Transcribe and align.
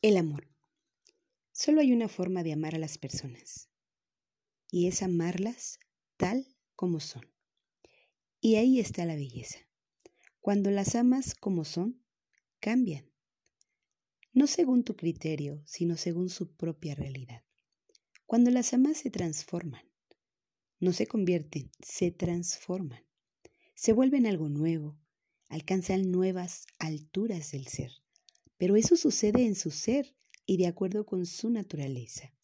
El 0.00 0.16
amor. 0.16 0.46
Solo 1.50 1.80
hay 1.80 1.92
una 1.92 2.06
forma 2.06 2.44
de 2.44 2.52
amar 2.52 2.76
a 2.76 2.78
las 2.78 2.98
personas 2.98 3.68
y 4.70 4.86
es 4.86 5.02
amarlas 5.02 5.80
tal 6.16 6.46
como 6.76 7.00
son. 7.00 7.26
Y 8.40 8.54
ahí 8.54 8.78
está 8.78 9.04
la 9.06 9.16
belleza. 9.16 9.58
Cuando 10.40 10.70
las 10.70 10.94
amas 10.94 11.34
como 11.34 11.64
son, 11.64 12.00
cambian. 12.60 13.10
No 14.32 14.46
según 14.46 14.84
tu 14.84 14.94
criterio, 14.94 15.64
sino 15.66 15.96
según 15.96 16.30
su 16.30 16.54
propia 16.54 16.94
realidad. 16.94 17.42
Cuando 18.24 18.52
las 18.52 18.72
amas 18.74 18.98
se 18.98 19.10
transforman. 19.10 19.82
No 20.78 20.92
se 20.92 21.08
convierten, 21.08 21.72
se 21.82 22.12
transforman. 22.12 23.04
Se 23.74 23.92
vuelven 23.92 24.28
algo 24.28 24.48
nuevo, 24.48 24.96
alcanzan 25.48 26.12
nuevas 26.12 26.68
alturas 26.78 27.50
del 27.50 27.66
ser. 27.66 27.90
Pero 28.58 28.76
eso 28.76 28.96
sucede 28.96 29.46
en 29.46 29.54
su 29.54 29.70
ser 29.70 30.14
y 30.44 30.56
de 30.56 30.66
acuerdo 30.66 31.06
con 31.06 31.24
su 31.26 31.48
naturaleza. 31.48 32.34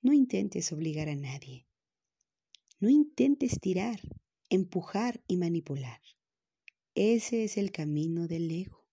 No 0.00 0.12
intentes 0.12 0.72
obligar 0.72 1.08
a 1.08 1.16
nadie. 1.16 1.66
No 2.78 2.88
intentes 2.88 3.60
tirar, 3.60 4.00
empujar 4.50 5.22
y 5.26 5.36
manipular. 5.36 6.00
Ese 6.94 7.44
es 7.44 7.56
el 7.56 7.72
camino 7.72 8.28
del 8.28 8.50
ego. 8.50 8.86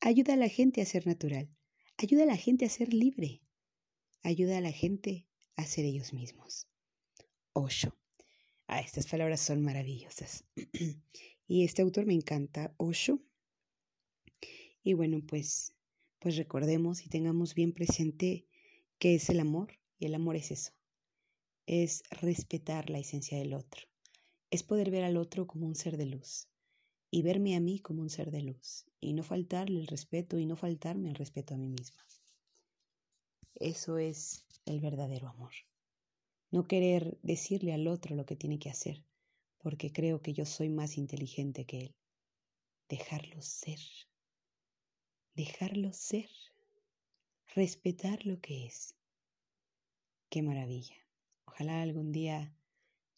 Ayuda 0.00 0.34
a 0.34 0.36
la 0.36 0.48
gente 0.48 0.80
a 0.80 0.86
ser 0.86 1.06
natural. 1.06 1.54
Ayuda 1.96 2.22
a 2.24 2.26
la 2.26 2.36
gente 2.36 2.64
a 2.64 2.68
ser 2.68 2.94
libre. 2.94 3.42
Ayuda 4.22 4.58
a 4.58 4.60
la 4.60 4.72
gente 4.72 5.26
a 5.56 5.66
ser 5.66 5.84
ellos 5.84 6.12
mismos. 6.12 6.66
Osho. 7.52 7.96
Ah, 8.66 8.80
estas 8.80 9.06
palabras 9.06 9.40
son 9.40 9.62
maravillosas. 9.62 10.44
y 11.46 11.64
este 11.64 11.82
autor 11.82 12.06
me 12.06 12.14
encanta, 12.14 12.74
Osho. 12.78 13.20
Y 14.84 14.92
bueno, 14.92 15.22
pues, 15.26 15.74
pues 16.20 16.36
recordemos 16.36 17.04
y 17.04 17.08
tengamos 17.08 17.54
bien 17.54 17.72
presente 17.72 18.46
qué 18.98 19.14
es 19.14 19.30
el 19.30 19.40
amor. 19.40 19.80
Y 19.98 20.04
el 20.06 20.14
amor 20.14 20.36
es 20.36 20.50
eso. 20.50 20.72
Es 21.66 22.02
respetar 22.10 22.90
la 22.90 22.98
esencia 22.98 23.38
del 23.38 23.54
otro. 23.54 23.88
Es 24.50 24.62
poder 24.62 24.90
ver 24.90 25.04
al 25.04 25.16
otro 25.16 25.46
como 25.46 25.66
un 25.66 25.74
ser 25.74 25.96
de 25.96 26.06
luz 26.06 26.48
y 27.10 27.22
verme 27.22 27.56
a 27.56 27.60
mí 27.60 27.78
como 27.78 28.02
un 28.02 28.10
ser 28.10 28.30
de 28.30 28.42
luz 28.42 28.84
y 29.00 29.14
no 29.14 29.22
faltarle 29.22 29.80
el 29.80 29.86
respeto 29.86 30.38
y 30.38 30.46
no 30.46 30.56
faltarme 30.56 31.08
el 31.08 31.14
respeto 31.14 31.54
a 31.54 31.56
mí 31.56 31.68
misma. 31.68 32.04
Eso 33.54 33.98
es 33.98 34.44
el 34.66 34.80
verdadero 34.80 35.28
amor. 35.28 35.52
No 36.50 36.66
querer 36.66 37.18
decirle 37.22 37.72
al 37.72 37.86
otro 37.86 38.16
lo 38.16 38.26
que 38.26 38.36
tiene 38.36 38.58
que 38.58 38.68
hacer, 38.68 39.02
porque 39.58 39.92
creo 39.92 40.20
que 40.20 40.34
yo 40.34 40.44
soy 40.44 40.68
más 40.68 40.98
inteligente 40.98 41.64
que 41.64 41.78
él. 41.78 41.94
Dejarlo 42.88 43.40
ser. 43.40 43.78
Dejarlo 45.34 45.92
ser. 45.92 46.30
Respetar 47.56 48.24
lo 48.24 48.40
que 48.40 48.66
es. 48.66 48.94
Qué 50.28 50.42
maravilla. 50.42 50.94
Ojalá 51.44 51.82
algún 51.82 52.12
día 52.12 52.54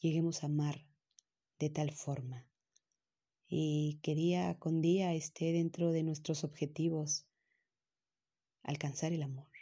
lleguemos 0.00 0.42
a 0.42 0.47
amar 0.47 0.86
de 1.58 1.69
tal 1.69 1.92
forma 1.92 2.48
y 3.48 4.00
que 4.03 4.14
día 4.14 4.58
con 4.58 4.81
día 4.81 5.12
esté 5.12 5.53
dentro 5.53 5.92
de 5.92 6.03
nuestros 6.05 6.42
objetivos 6.42 7.27
alcanzar 8.62 9.12
el 9.12 9.23
amor, 9.23 9.53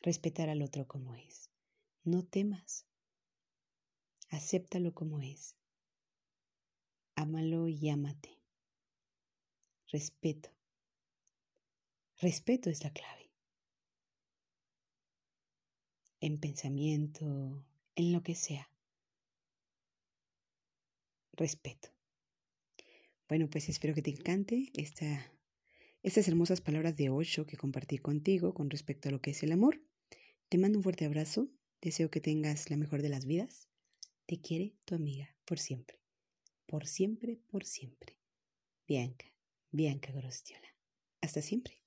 respetar 0.00 0.48
al 0.48 0.62
otro 0.62 0.86
como 0.86 1.14
es. 1.16 1.50
No 2.02 2.24
temas, 2.24 2.86
acéptalo 4.30 4.94
como 4.94 5.20
es. 5.20 5.54
Ámalo 7.14 7.68
y 7.68 7.90
ámate. 7.90 8.40
Respeto. 9.92 10.53
Respeto 12.24 12.70
es 12.70 12.82
la 12.82 12.90
clave. 12.90 13.30
En 16.20 16.40
pensamiento, 16.40 17.62
en 17.96 18.12
lo 18.14 18.22
que 18.22 18.34
sea. 18.34 18.70
Respeto. 21.34 21.90
Bueno, 23.28 23.50
pues 23.50 23.68
espero 23.68 23.94
que 23.94 24.00
te 24.00 24.08
encante 24.08 24.70
esta, 24.72 25.34
estas 26.02 26.26
hermosas 26.26 26.62
palabras 26.62 26.96
de 26.96 27.10
Osho 27.10 27.44
que 27.44 27.58
compartí 27.58 27.98
contigo 27.98 28.54
con 28.54 28.70
respecto 28.70 29.10
a 29.10 29.12
lo 29.12 29.20
que 29.20 29.32
es 29.32 29.42
el 29.42 29.52
amor. 29.52 29.82
Te 30.48 30.56
mando 30.56 30.78
un 30.78 30.82
fuerte 30.82 31.04
abrazo, 31.04 31.50
deseo 31.82 32.10
que 32.10 32.22
tengas 32.22 32.70
la 32.70 32.78
mejor 32.78 33.02
de 33.02 33.10
las 33.10 33.26
vidas. 33.26 33.68
Te 34.24 34.40
quiere 34.40 34.72
tu 34.86 34.94
amiga 34.94 35.36
por 35.44 35.58
siempre, 35.58 36.00
por 36.64 36.86
siempre, 36.86 37.36
por 37.48 37.66
siempre. 37.66 38.16
Bianca, 38.88 39.26
Bianca 39.72 40.10
Gorostiola. 40.10 40.74
Hasta 41.20 41.42
siempre. 41.42 41.83